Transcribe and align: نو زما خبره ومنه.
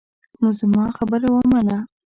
نو 0.39 0.47
زما 0.59 0.83
خبره 0.97 1.27
ومنه. 1.31 1.77